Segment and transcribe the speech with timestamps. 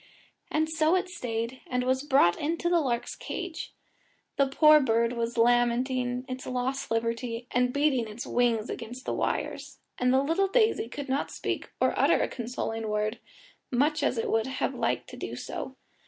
[0.49, 3.71] And so it stayed, and was brought into the lark's cage.
[4.35, 9.77] The poor bird was lamenting its lost liberty, and beating its wings against the wires;
[9.99, 13.19] and the little daisy could not speak or utter a consoling word,
[13.69, 15.75] much as it would have liked to do so.